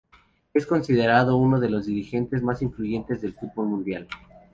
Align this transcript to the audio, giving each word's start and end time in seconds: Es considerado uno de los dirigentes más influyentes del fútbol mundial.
Es 0.51 0.65
considerado 0.65 1.37
uno 1.37 1.59
de 1.59 1.69
los 1.69 1.85
dirigentes 1.85 2.41
más 2.41 2.63
influyentes 2.63 3.21
del 3.21 3.33
fútbol 3.35 3.67
mundial. 3.67 4.07